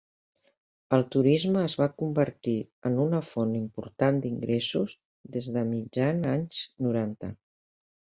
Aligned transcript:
El 0.95 1.03
turisme 1.15 1.61
es 1.65 1.75
va 1.81 1.87
convertir 2.03 2.55
en 2.91 2.97
una 3.05 3.21
font 3.35 3.53
important 3.61 4.21
d'ingressos 4.27 4.99
des 5.39 5.55
de 5.59 5.67
mitjan 5.71 6.29
anys 6.37 6.69
noranta. 6.89 7.35